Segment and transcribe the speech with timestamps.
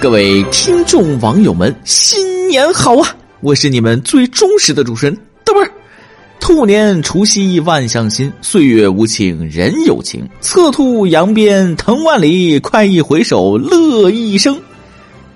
[0.00, 3.16] 各位听众网友们，新年好啊！
[3.40, 5.70] 我是你们最忠实的主持人豆瓣儿。
[6.38, 10.28] 兔年除夕万象新，岁月无情人有情。
[10.40, 14.56] 策兔扬鞭腾万里，快意回首乐一生。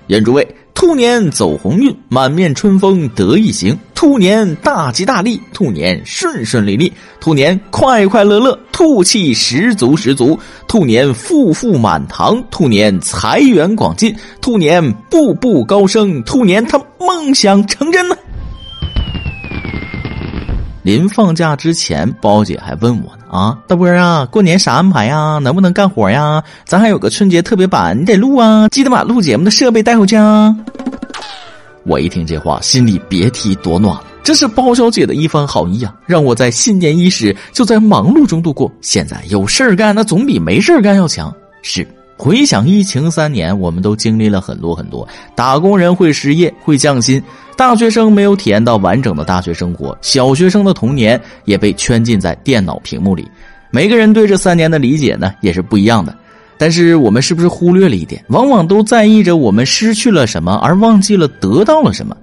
[0.07, 0.47] 愿诸位。
[0.73, 18.15] 兔年走鸿运，满面春风得意行；兔年大吉大利，兔年顺顺利利，兔年快快乐乐，兔气十足十足，兔年富富满堂，兔年财源广进，兔年步步高升，兔年他梦想成真呢。
[20.83, 25.39] 临放假之前，包姐还问我呢啊，大波啊，过年啥安排呀？
[25.41, 26.41] 能不能干活呀？
[26.65, 30.55] 咱还有个春节特别版，你得录啊，记得把录节目的设备带回去啊。
[31.83, 34.03] 我一听这话，心里别提多暖了。
[34.23, 38.71] 这是包小姐的一番好意啊，让我在新年伊始就在忙碌中度过。
[38.81, 41.31] 现在有事儿干，那总比没事儿干要强。
[41.61, 41.85] 是。
[42.17, 45.07] 回想疫情三年，我们都经历了很多很多。
[45.35, 47.21] 打工人会失业，会降薪；
[47.57, 53.27] 大学生没有体验到完整的大学生活；小学生的童年也被圈禁在电脑屏幕里。
[53.69, 56.15] 每个人对这三年的理解呢，也是不一样的。
[56.57, 58.23] 但是我们是不是忽略了一点？
[58.29, 62.15] 往往都在意着我们失去了什么，而忘记了得到了什么。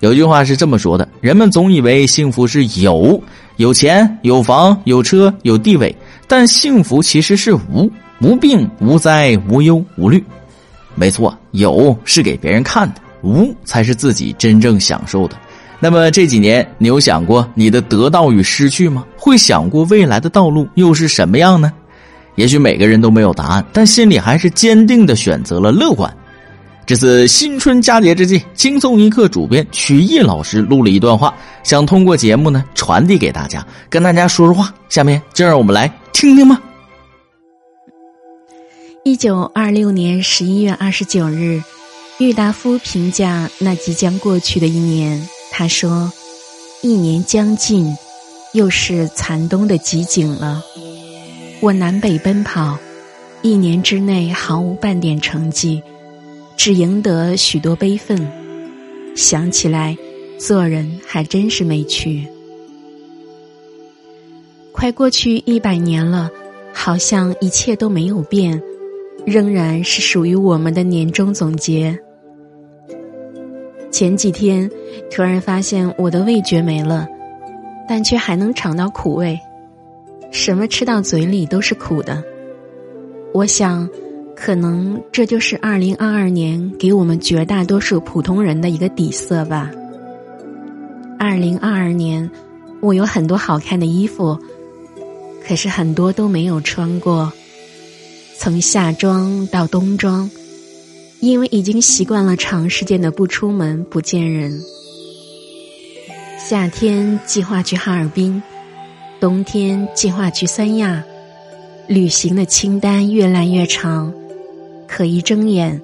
[0.00, 3.22] 有句话是这么说的：人们总以为幸福是有，
[3.58, 5.94] 有钱、有房、有车、有地位，
[6.26, 7.88] 但幸福其实是无。
[8.20, 10.22] 无病无灾无忧无虑，
[10.94, 15.36] 没错，有是给别人看的，无才是自己真正享受的。
[15.78, 19.04] 那么这几年，你有想过你的得到与失去吗？
[19.16, 21.72] 会想过未来的道路又是什么样呢？
[22.34, 26.14] 也许每个人都没有答案，但心里还是坚定的选择了乐观。
[26.86, 34.72] 这次新春佳节之际，轻松一刻主编曲艺老师录了一段话，想通过节目呢传递给大家，跟大家说说话。
[34.88, 36.60] 下面就让我们来听听吧。
[39.02, 41.62] 一九二六年十一月二十九日，
[42.18, 45.26] 郁达夫评价那即将过去的一年。
[45.50, 46.12] 他说
[46.82, 47.96] ：“一年将近，
[48.52, 50.62] 又是残冬的极景了。
[51.60, 52.78] 我南北奔跑，
[53.40, 55.82] 一年之内毫无半点成绩，
[56.54, 58.30] 只赢得许多悲愤。
[59.16, 59.96] 想起来，
[60.38, 62.26] 做人还真是没趣。
[64.72, 66.30] 快过去一百年了，
[66.74, 68.62] 好像一切都没有变。”
[69.26, 71.98] 仍然是属于我们的年终总结。
[73.90, 74.70] 前几天
[75.10, 77.06] 突然发现我的味觉没了，
[77.88, 79.38] 但却还能尝到苦味。
[80.30, 82.22] 什么吃到嘴里都是苦的。
[83.34, 83.88] 我想，
[84.36, 89.70] 可能这就是二零二二年给我们绝大多数普通人的一个底色吧。
[91.18, 92.30] 二零二二年，
[92.80, 94.38] 我有很多好看的衣服，
[95.46, 97.30] 可是很多都没有穿过。
[98.42, 100.30] 从夏装到冬装，
[101.20, 104.58] 因为已经习惯了长时间的不出门不见人。
[106.38, 108.42] 夏天计划去哈尔滨，
[109.20, 111.04] 冬天计划去三亚，
[111.86, 114.10] 旅行的清单越来越长。
[114.88, 115.78] 可一睁眼，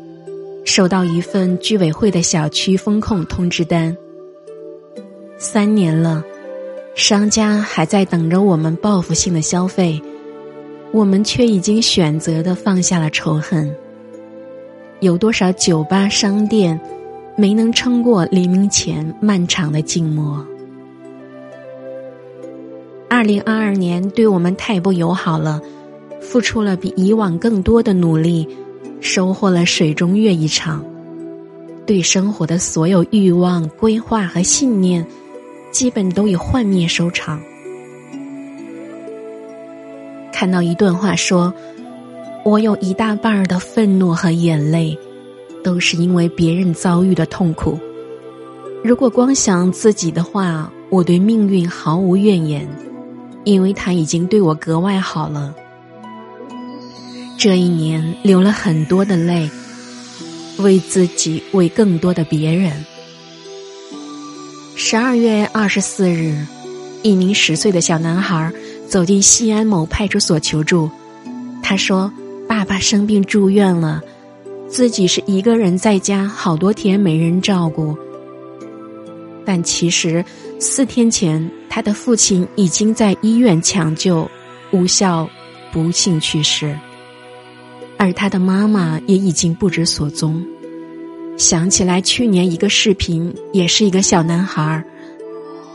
[0.65, 3.95] 收到一份居委会的小区风控通知单。
[5.37, 6.25] 三年了，
[6.95, 10.01] 商家还在等着我们报复性的消费。
[10.97, 13.71] 我们却已经选择的放下了仇恨。
[15.01, 16.81] 有多少酒吧、商店
[17.37, 20.43] 没能撑过黎明前漫长的静默？
[23.11, 25.61] 二零二二年对我们太不友好了，
[26.19, 28.49] 付出了比以往更多的努力，
[29.03, 30.83] 收获了水中月一场。
[31.85, 35.07] 对生活的所有欲望、规划和信念，
[35.71, 37.39] 基本都以幻灭收场。
[40.39, 41.51] 看到一段话说
[42.45, 44.95] ：“我有一大半儿的愤怒和眼泪，
[45.65, 47.81] 都是因为别人遭遇的痛苦。
[48.85, 52.69] 如果光想自己的话，我对命运毫无怨言，
[53.45, 55.55] 因为他已经对我格外好了。
[57.39, 59.49] 这一年流了很多的泪，
[60.59, 62.85] 为自己，为更多的别人。”
[64.77, 66.37] 十二月二十四日，
[67.03, 68.53] 一名十岁的小男孩。
[68.89, 70.89] 走进西安某派出所求助，
[71.63, 72.11] 他说
[72.49, 74.01] ：“爸爸生病住院了，
[74.69, 77.97] 自己是一个人在家，好多天没人照顾。
[79.45, 80.25] 但其实
[80.61, 84.31] 四天前，他的父亲已经在医院抢救，
[84.71, 85.29] 无效，
[85.73, 86.79] 不幸去世。
[87.99, 90.45] 而他的妈妈也已经不知所踪。
[91.37, 94.83] 想起来去年一个视频，也是一个小男孩，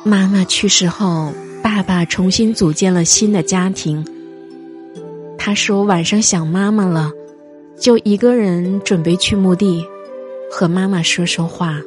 [0.03, 4.05] 妈妈去世后。”爸爸重新组建了新的家庭。
[5.37, 7.11] 他说晚上想妈妈了，
[7.79, 9.85] 就一个人准备去墓地，
[10.51, 11.79] 和妈妈说说话。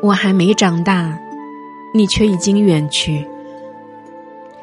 [0.00, 1.16] 我还没长大，
[1.94, 3.24] 你却已经远去。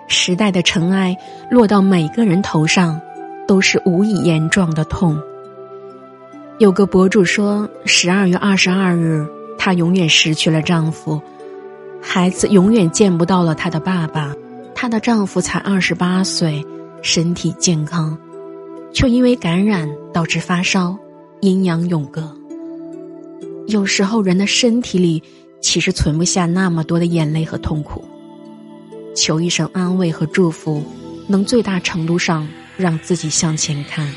[0.08, 1.16] 时代的尘埃
[1.52, 3.00] 落到每个人头上，
[3.48, 5.18] 都是无以言状的痛。
[6.58, 9.26] 有个博主说，十二月二十二日，
[9.58, 11.22] 她永远失去了丈夫，
[12.02, 14.34] 孩子永远见不到了她的爸爸。
[14.74, 16.66] 她的丈夫才二十八岁，
[17.02, 18.18] 身体健康，
[18.94, 20.98] 却因为感染导致发烧，
[21.42, 22.36] 阴阳永隔。
[23.68, 25.22] 有时候，人的身体里
[25.62, 28.04] 其实存不下那么多的眼泪和痛苦。
[29.16, 30.82] 求一声安慰和祝福，
[31.28, 32.48] 能最大程度上
[32.78, 34.10] 让自己向前看。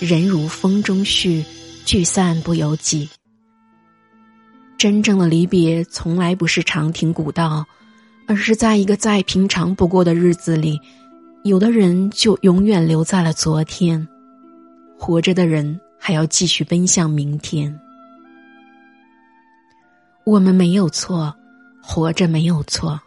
[0.00, 1.44] 人如风中絮，
[1.84, 3.08] 聚散不由己。
[4.78, 7.66] 真正的离别，从来不是长亭古道，
[8.26, 10.80] 而是在一个再平常不过的日子里，
[11.42, 14.06] 有的人就永远留在了昨天，
[14.96, 17.78] 活着的人还要继续奔向明天。
[20.24, 21.34] 我们没有错。
[21.80, 23.00] 活着没有错。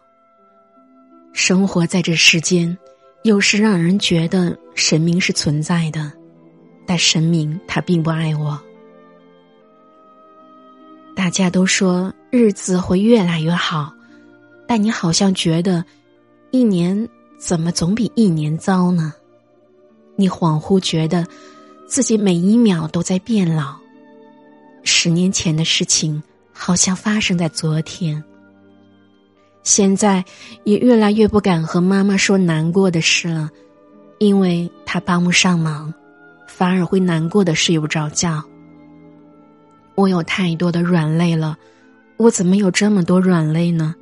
[1.33, 2.75] 生活在这世间，
[3.21, 6.11] 有时让人觉得神明是存在的，
[6.87, 8.59] 但神明他并不爱我。
[11.15, 13.93] 大家都说日子会越来越好，
[14.67, 15.83] 但你好像觉得，
[16.51, 19.13] 一年怎么总比一年糟呢？
[20.15, 21.25] 你恍惚觉得，
[21.87, 23.75] 自己每一秒都在变老。
[24.83, 26.21] 十年前的事情，
[26.53, 28.23] 好像发生在昨天。
[29.63, 30.25] 现在
[30.63, 33.49] 也越来越不敢和妈妈说难过的事了，
[34.17, 35.93] 因为她帮不上忙，
[36.47, 38.43] 反而会难过的睡不着觉。
[39.95, 41.57] 我有太多的软肋了，
[42.17, 43.95] 我怎么有这么多软肋呢？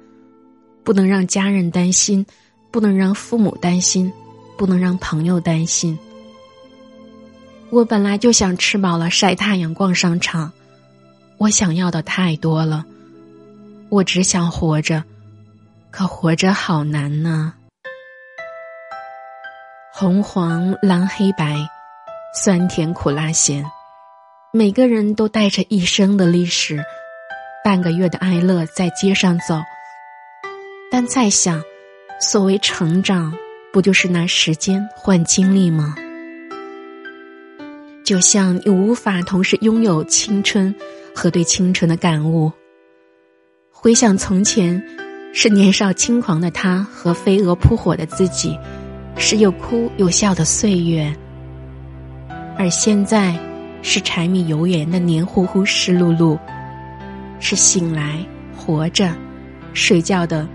[0.84, 2.26] 不能让家人担心，
[2.72, 4.12] 不能让父母担心，
[4.58, 5.98] 不能让朋友担心。
[7.70, 10.52] 我本来就想吃饱了晒太阳逛商场，
[11.38, 12.86] 我想要的太多了，
[13.90, 15.04] 我只想活着。
[15.92, 17.54] 可活着好难呢。
[19.92, 21.58] 红黄蓝黑白，
[22.34, 23.66] 酸甜苦辣咸，
[24.52, 26.84] 每个人都带着一生的历史，
[27.64, 29.62] 半个月的哀乐在街上走。
[30.90, 31.62] 但再想，
[32.20, 33.32] 所谓成长，
[33.72, 35.96] 不就是拿时间换经历吗？
[38.04, 40.74] 就像你无法同时拥有青春
[41.14, 42.52] 和对青春的感悟。
[43.72, 44.84] 回想从前。
[45.32, 48.58] 是年少轻狂的他和飞蛾扑火的自己，
[49.16, 51.16] 是又哭又笑的岁月。
[52.58, 53.38] 而现在，
[53.82, 56.38] 是柴米油盐的黏糊糊湿漉漉，
[57.40, 58.18] 是醒来
[58.56, 59.12] 活着，
[59.74, 60.48] 睡觉的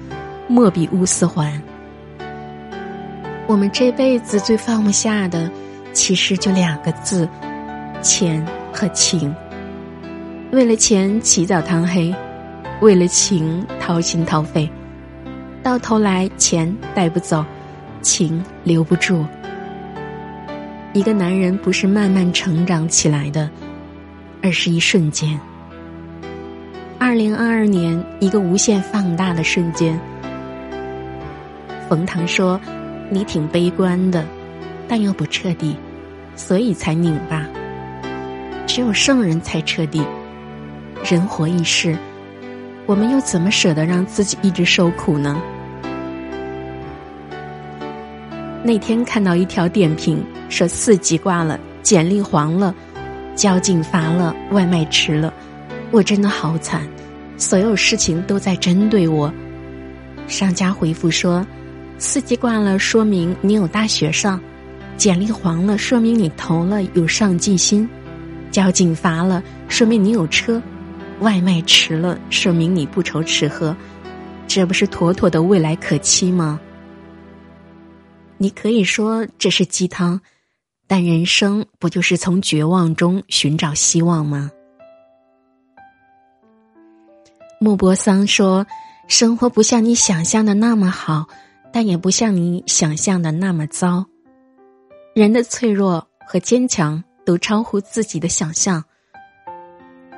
[0.48, 1.60] 莫比乌斯环。
[3.46, 5.50] 我们这辈子最放不下的，
[5.92, 7.28] 其实就两个字：
[8.02, 9.34] 钱和情。
[10.52, 12.14] 为了钱起早贪黑。
[12.80, 14.68] 为了情掏心掏肺，
[15.62, 17.42] 到头来钱带不走，
[18.02, 19.24] 情留不住。
[20.94, 23.50] 一个男人不是慢慢成长起来的，
[24.40, 25.38] 而是一瞬间。
[27.00, 30.00] 二零二二年，一个无限放大的瞬间。
[31.88, 32.60] 冯唐说
[33.10, 34.24] ：“你挺悲观的，
[34.86, 35.76] 但又不彻底，
[36.36, 37.44] 所以才拧巴。
[38.64, 40.00] 只有圣人才彻底。
[41.04, 41.98] 人活一世。”
[42.86, 45.42] 我们又怎么舍得让自己一直受苦呢？
[48.66, 52.74] 那天看到一条点评说：“四级挂了，简历黄了，
[53.36, 55.30] 交警罚了，外卖迟了，
[55.90, 56.88] 我真的好惨，
[57.36, 59.30] 所有事情都在针对我。”
[60.26, 61.46] 商家回复说
[61.98, 64.40] ：“四级挂了，说明你有大学上；
[64.96, 67.86] 简历黄了，说明你投了有上进心；
[68.50, 70.60] 交警罚了，说明你有车。”
[71.20, 73.76] 外卖迟了，说明你不愁吃喝，
[74.48, 76.58] 这不是妥妥的未来可期吗？
[78.44, 80.20] 你可以说这是鸡汤，
[80.86, 84.50] 但人生不就是从绝望中寻找希望吗？
[87.58, 88.66] 莫泊桑说
[89.08, 91.24] ：“生活不像你想象的那么好，
[91.72, 94.04] 但也不像你想象的那么糟。
[95.14, 98.84] 人的脆弱和坚强都超乎自己的想象。”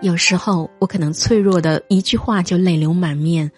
[0.02, 3.48] 有时候我可能脆弱的一句话就泪流满面，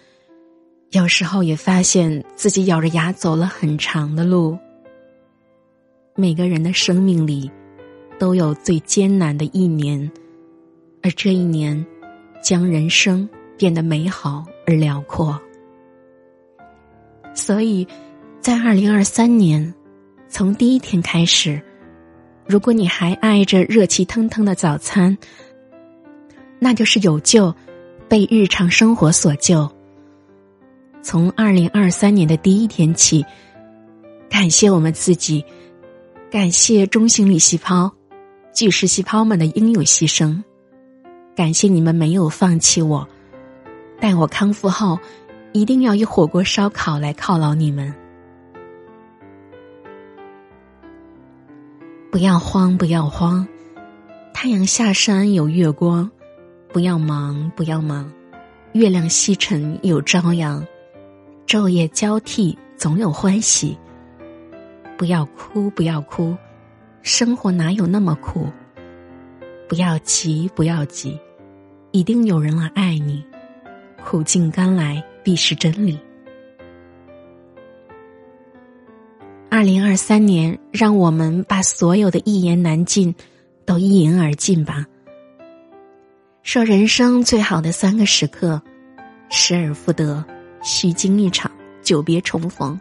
[0.91, 4.57] 有时候也发现自己咬着牙走了很长的路。
[6.15, 7.49] 每个人的生命里，
[8.17, 10.11] 都有最艰难的一年，
[11.03, 11.85] 而这一年，
[12.41, 15.39] 将人生变得美好而辽阔。
[17.35, 17.87] 所以，
[18.41, 19.71] 在二零二三年，
[20.27, 21.61] 从第一天开始，
[22.47, 25.15] 如果你还爱着热气腾腾的早餐，
[26.57, 27.53] 那就是有救，
[28.07, 29.71] 被日常生活所救。
[31.01, 33.25] 从二零二三年的第一天起，
[34.29, 35.43] 感谢我们自己，
[36.29, 37.91] 感谢中性粒细胞、
[38.53, 40.43] 巨噬细胞们的英勇牺牲，
[41.35, 43.07] 感谢你们没有放弃我。
[43.99, 44.99] 待我康复后，
[45.51, 47.93] 一定要以火锅烧烤来犒劳你们。
[52.11, 53.47] 不要慌，不要慌，
[54.33, 56.09] 太阳下山有月光；
[56.73, 58.11] 不要忙，不要忙，
[58.73, 60.61] 月亮西沉有朝阳；
[61.49, 63.75] 昼夜交替总有欢喜。
[64.95, 66.37] 不要哭，不要哭，
[67.01, 68.47] 生活哪有那么苦？
[69.67, 71.19] 不要急，不要急，
[71.89, 73.25] 一定有人来爱你。
[74.05, 75.99] 苦尽甘来，必是真理。
[79.49, 83.15] 二零二三年，让我们把所有的一言难尽
[83.65, 84.85] 都一饮而尽吧。
[86.43, 88.61] 说人生最好的三个时刻：
[89.31, 90.23] 失而复得，
[90.61, 91.51] 虚惊一场，
[91.81, 92.79] 久别重逢。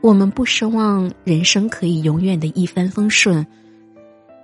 [0.00, 3.46] 我们不奢望人生可以永远的一帆风顺，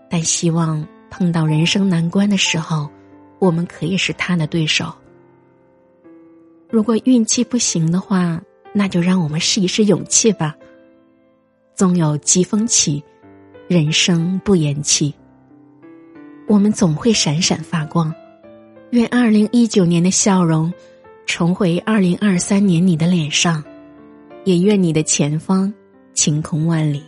[0.09, 2.89] 但希望碰到人生难关的时候，
[3.39, 4.93] 我们可以是他的对手。
[6.71, 8.41] 如果运气不行的话，
[8.73, 10.57] 那就让我们试一试勇气吧。
[11.75, 13.03] 总有疾风起，
[13.69, 15.15] 人生不言弃。
[16.47, 18.15] 我们总会闪闪发光。
[18.91, 20.73] 愿二零一九年的笑容
[21.31, 23.63] 重回二零二三年你的脸上，
[24.45, 25.73] 也愿你的前方
[26.13, 27.01] 晴空万里。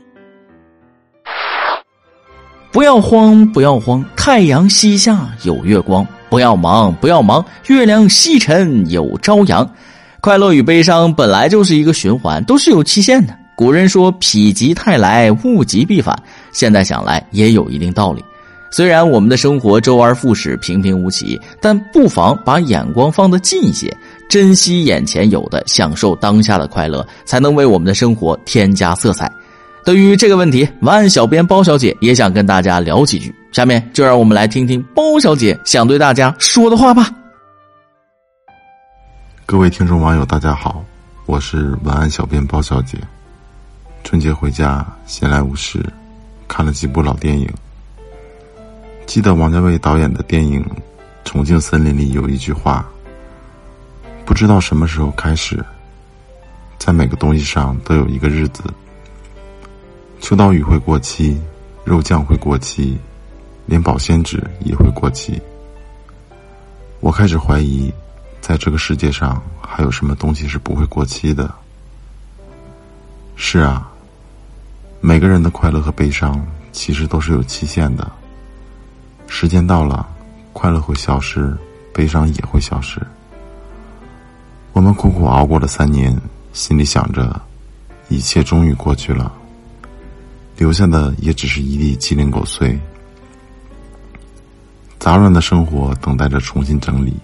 [2.71, 6.07] 不要慌，不要慌，太阳西下有月光。
[6.31, 9.69] 不要忙，不要忙，月亮西沉有朝阳。
[10.21, 13.37] 快乐与悲伤本来就是一个循环，都是有期限的。
[13.57, 16.17] 古人说“否极泰来，物极必反”，
[16.55, 18.25] 现在想来也有一定道理。
[18.75, 23.95] 虽然我们的生活周而复始，平平无奇，但不妨把眼光放得近一些，
[24.29, 29.31] 珍惜眼前有的，享受当下的快乐，才能为我们的生活添加色彩。
[29.85, 33.35] 对于这个问题，晚安小编包小姐也想跟大家聊几句。
[33.53, 37.11] 下面就让我们来听听包小姐想对大家说的话吧。
[39.45, 40.83] 各位听众网友，大家好，
[41.27, 42.97] 我是晚安小编包小姐。
[44.05, 45.85] 春节回家闲来无事，
[46.49, 47.47] 看了几部老电影。
[49.05, 50.63] 记得王家卫导演的电影
[51.25, 52.89] 《重庆森林》里有一句话
[54.25, 55.65] ：“不知道什么时候开始，
[56.79, 58.63] 在每个东西上都有一个日子。
[60.21, 61.41] 秋刀鱼会过期，
[61.85, 62.99] 肉酱会过期。”
[63.65, 65.41] 连保鲜纸也会过期。
[66.99, 67.93] 我开始怀疑，
[68.41, 71.49] 在这个世界上还有什么东西是不会过期的。
[73.37, 73.89] 是啊，
[75.01, 78.11] 每个人的快乐和悲伤其实都是有期限的。
[79.29, 80.09] 时间到了，
[80.53, 81.57] 快乐会消失，
[81.95, 83.01] 悲伤也会消失。
[84.73, 86.19] 我们苦苦熬过了三年，
[86.55, 87.41] 心里想着，
[88.09, 89.31] 一切终于过去了，
[90.57, 92.79] 留下的也只是一地鸡零狗碎。
[94.99, 97.15] 杂乱的生活等待着重新整理。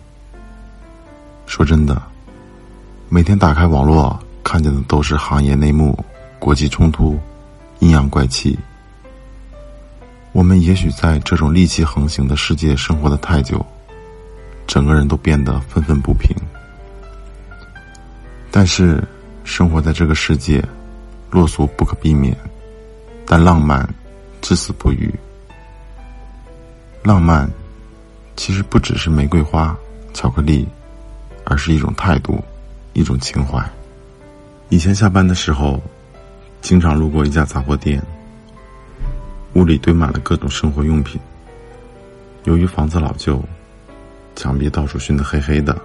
[1.47, 2.01] 说真的，
[3.09, 5.99] 每天打开网络看见的都是行业内幕、
[6.39, 7.19] 国际冲突、
[7.79, 8.59] 阴阳怪气。
[10.33, 13.65] 我们也许在这种戾气横行的世界生活的太久，
[14.67, 16.37] 整个人都变得愤愤不平。
[18.51, 19.03] 但是，
[19.45, 20.65] 生活在这个世界，
[21.31, 22.37] 落俗不可避免，
[23.27, 23.89] 但浪漫
[24.41, 25.15] 至死不渝。
[27.03, 27.49] 浪漫。
[28.37, 29.77] 其实不只是玫瑰花、
[30.15, 30.65] 巧克力，
[31.45, 32.41] 而是一种态度，
[32.93, 33.61] 一种情怀。
[34.69, 35.83] 以前下班的时候，
[36.61, 38.01] 经常路过一家杂货店，
[39.55, 41.21] 屋里堆满了各种生活用品。
[42.45, 43.43] 由于房子老旧，
[44.37, 45.77] 墙壁到处熏得黑黑的。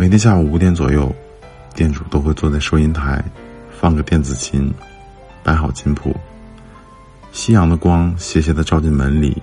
[0.00, 1.12] 每天下午五点左右，
[1.74, 3.20] 店主都会坐在收银台，
[3.80, 4.72] 放个电子琴，
[5.42, 6.16] 摆好琴谱。
[7.32, 9.42] 夕阳的光斜斜的照进门里。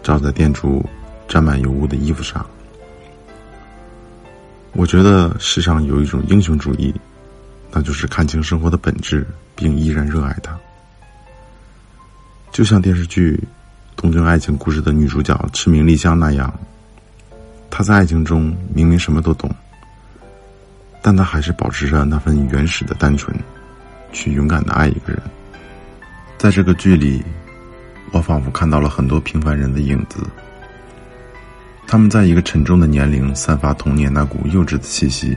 [0.00, 0.84] 照在店主
[1.26, 2.46] 沾满油污的衣服上。
[4.74, 6.94] 我觉得世上有一种英雄主义，
[7.72, 9.26] 那就是看清生活的本质，
[9.56, 10.56] 并依然热爱它。
[12.52, 13.34] 就像电视剧
[14.00, 16.52] 《东京爱情故事》的女主角赤名莉香那样，
[17.70, 19.50] 她在爱情中明明什么都懂，
[21.04, 23.36] 但他还是保持着那份原始的单纯，
[24.10, 25.20] 去勇敢的爱一个人。
[26.38, 27.22] 在这个剧里。
[28.12, 30.24] 我仿佛看到了很多平凡人的影子，
[31.84, 35.36] 他们在一个沉重的年龄散发童年那股幼稚的气息。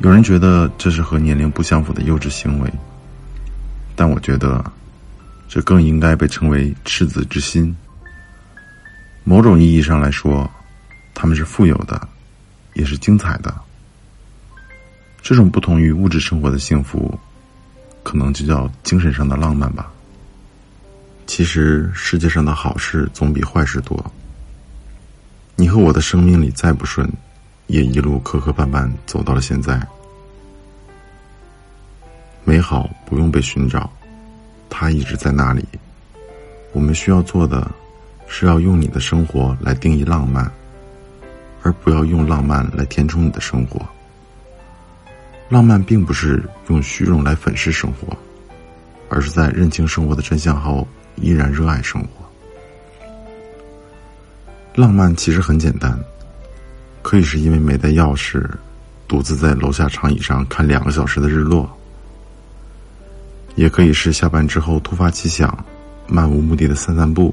[0.00, 2.70] 有人觉得这是和年龄不相符的幼稚行为，
[3.96, 4.62] 但我觉得，
[5.48, 7.74] 这更应该被称为赤子之心。
[9.24, 10.50] 某种意义上来说，
[11.14, 12.06] 他们是富有的，
[12.74, 13.54] 也是精彩的。
[15.20, 17.18] 这种不同于物质生活的幸福，
[18.02, 19.92] 可能就叫精神上的浪漫吧。
[21.26, 24.12] 其实世界上的好事总比坏事多。
[25.56, 27.10] 你和我的生命里再不顺。
[27.68, 29.78] 也一路磕磕绊绊走到了现在。
[32.42, 33.92] 美好不用被寻找，
[34.70, 35.62] 它一直在那里。
[36.72, 37.70] 我们需要做的，
[38.26, 40.50] 是要用你的生活来定义浪漫，
[41.62, 43.86] 而不要用浪漫来填充你的生活。
[45.48, 48.16] 浪漫并不是用虚荣来粉饰生活，
[49.08, 50.86] 而是在认清生活的真相后，
[51.16, 52.08] 依然热爱生活。
[54.74, 55.98] 浪漫其实很简单。
[57.00, 58.46] 可以是因为没带钥匙，
[59.06, 61.66] 独自在楼下长椅上看两个小时的日落；
[63.54, 65.64] 也可以是下班之后突发奇想，
[66.06, 67.32] 漫无目的的散散步；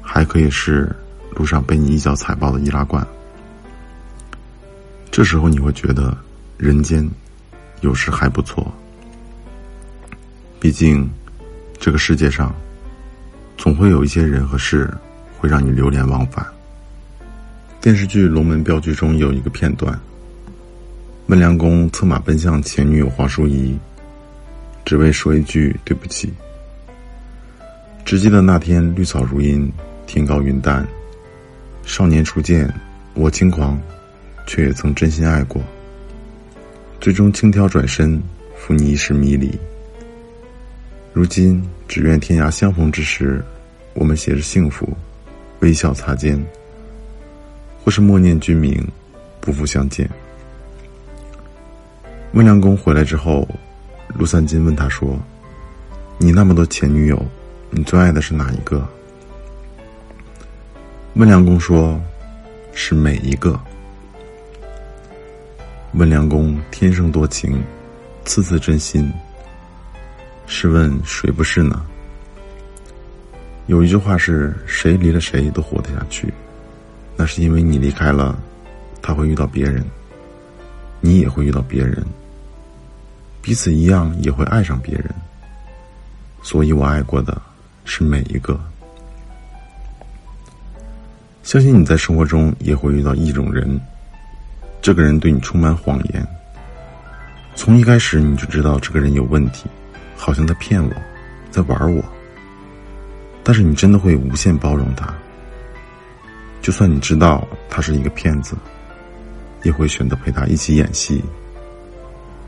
[0.00, 0.94] 还可以是
[1.34, 3.04] 路上被你一脚踩爆的易拉罐。
[5.10, 6.16] 这时候你会觉得，
[6.56, 7.08] 人间
[7.80, 8.72] 有时还不错。
[10.60, 11.10] 毕竟，
[11.78, 12.54] 这个世界上，
[13.58, 14.92] 总会有一些人和事，
[15.38, 16.46] 会让你流连忘返。
[17.80, 19.98] 电视剧《龙门镖局》中有一个片段，
[21.26, 23.76] 温良恭策马奔向前女友黄淑仪，
[24.84, 26.32] 只为说一句对不起。
[28.04, 29.70] 只记得那天绿草如茵，
[30.06, 30.86] 天高云淡，
[31.84, 32.72] 少年初见
[33.14, 33.78] 我轻狂，
[34.46, 35.62] 却也曾真心爱过。
[37.04, 38.18] 最终轻挑转身，
[38.56, 39.52] 负你一世迷离。
[41.12, 43.44] 如今只愿天涯相逢之时，
[43.92, 44.88] 我们携着幸福，
[45.60, 46.42] 微笑擦肩。
[47.84, 48.82] 或是默念君名，
[49.38, 50.08] 不复相见。
[52.32, 53.46] 温良恭回来之后，
[54.16, 55.22] 陆三金问他说
[56.16, 57.22] ：“你那么多前女友，
[57.68, 58.88] 你最爱的是哪一个？”
[61.16, 62.00] 温良恭说
[62.72, 63.60] ：“是每一个。”
[65.96, 67.62] 温良恭天生多情，
[68.24, 69.12] 次次真心。
[70.44, 71.86] 试问谁不是呢？
[73.68, 76.34] 有一句话是：“谁离了谁都活得下去。”
[77.16, 78.36] 那是因为你离开了，
[79.00, 79.84] 他会遇到别人，
[81.00, 82.04] 你也会遇到别人，
[83.40, 85.08] 彼此一样也会爱上别人。
[86.42, 87.40] 所以我爱过的
[87.84, 88.58] 是每一个。
[91.44, 93.80] 相信你在生活中也会遇到一种人，
[94.84, 96.28] 这个人对你充满谎言，
[97.56, 99.64] 从一开始你就知道这个人有问题，
[100.14, 100.92] 好像在骗我，
[101.50, 102.04] 在玩我。
[103.42, 105.10] 但是你真的会无限包容他。
[106.60, 108.54] 就算你知道他是一个骗子，
[109.62, 111.24] 也会选择陪他一起演戏。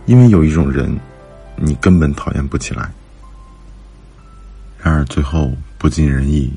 [0.04, 0.94] 因为有一种人，
[1.56, 2.92] 你根本讨厌不起来。
[4.78, 6.52] 然而最后不尽人意，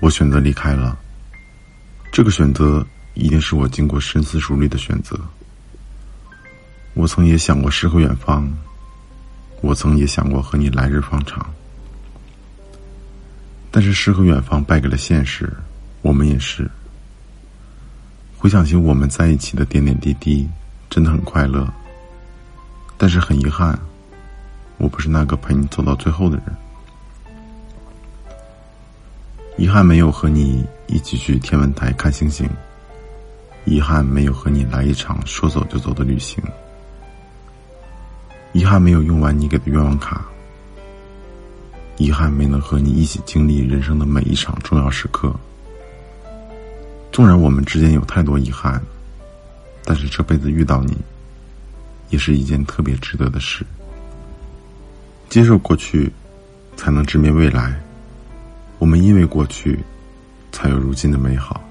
[0.00, 0.98] 我选择离开了。
[2.10, 2.82] 这个选择
[3.14, 5.18] 一定是我经过深思熟虑的选择。
[6.94, 8.50] 我曾也想过诗和远方，
[9.60, 11.46] 我曾也想过和你来日方长，
[13.70, 15.52] 但是诗和远方败给了现实，
[16.02, 16.70] 我们也是。
[18.36, 20.48] 回想起我们在一起的点点滴滴，
[20.90, 21.66] 真的很快乐。
[22.98, 23.78] 但是很遗憾，
[24.78, 26.44] 我不是那个陪你走到最后的人。
[29.56, 32.48] 遗憾没有和你一起去天文台看星星。
[33.64, 36.42] 遗憾没有和你来一场说走就走的旅行。
[38.52, 40.24] 遗憾没有用完你给的愿望卡。
[41.96, 45.32] 遗憾没能和你一起经历人生的每一场重要时刻。
[47.12, 48.82] 纵然我们之间有太多遗憾，
[49.84, 50.96] 但是这辈子遇到你，
[52.10, 53.64] 也是一件特别值得的事。
[55.28, 56.10] 接受过去，
[56.76, 57.80] 才能直面未来。
[58.78, 59.78] 我们因为过去，
[60.50, 61.62] 才有如今的美好。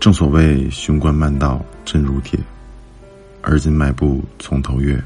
[0.00, 2.38] 正所谓雄关漫道真如铁，
[3.42, 5.02] 而今迈步从头越。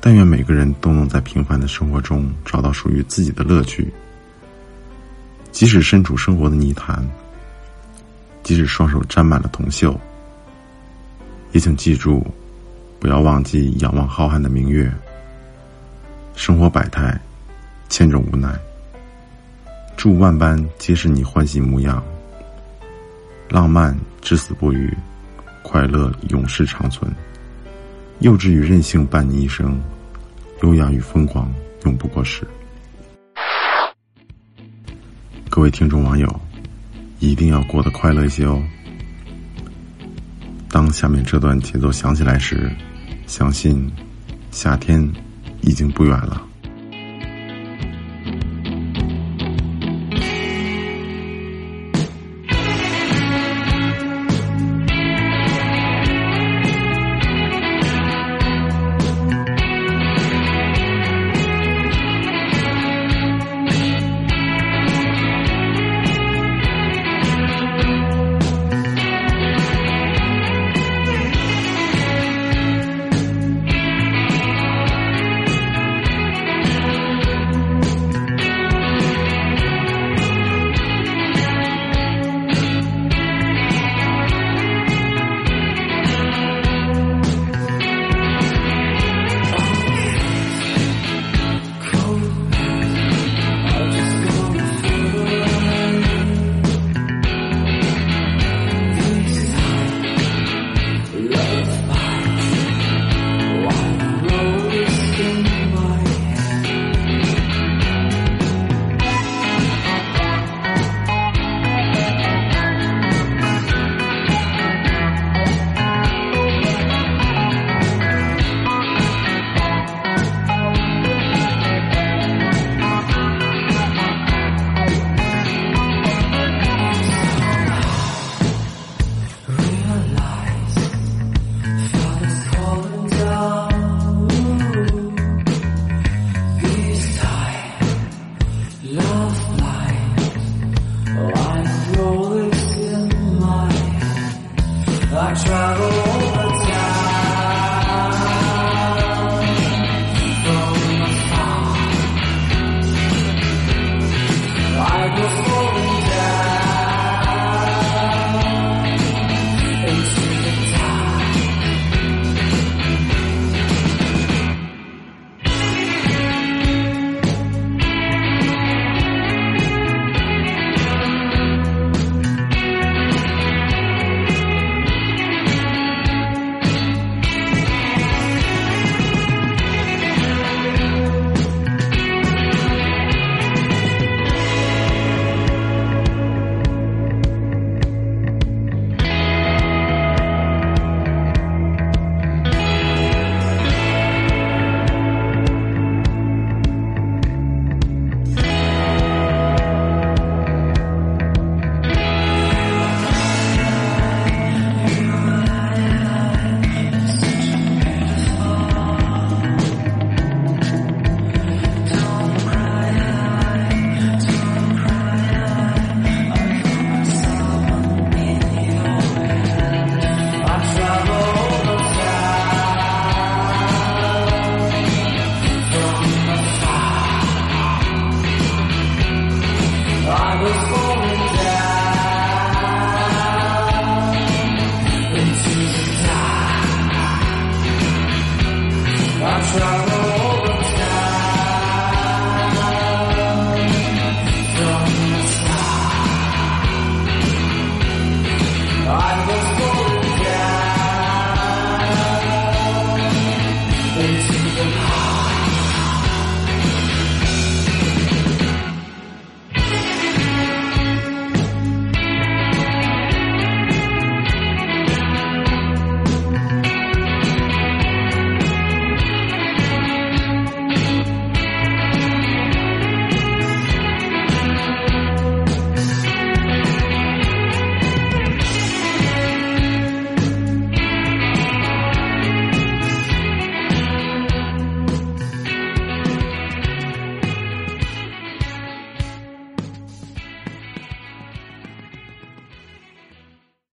[0.00, 3.92] 但愿每个人都能在平凡的生活中找到属于自己的乐趣，
[5.52, 7.06] 即使身处生活的泥潭。
[8.42, 9.94] 即使双手沾满了铜锈，
[11.52, 12.26] 也请记住，
[12.98, 14.90] 不要忘记仰望浩瀚的明月。
[16.34, 17.20] 生活百态，
[17.90, 18.58] 千种无奈。
[19.94, 22.02] 祝万般皆是你欢喜模样。
[23.50, 24.96] 浪漫至死不渝，
[25.62, 27.12] 快乐永世长存。
[28.20, 29.78] 幼稚与任性伴你一生，
[30.62, 31.52] 优雅与疯狂
[31.84, 32.46] 永不过时。
[35.50, 36.40] 各位听众网友。
[37.18, 38.62] 一定要过得快乐一些哦。
[40.70, 42.74] 当下面这段节奏响起来时，
[43.26, 43.92] 相信
[44.50, 45.06] 夏天
[45.60, 46.42] 已经不远了。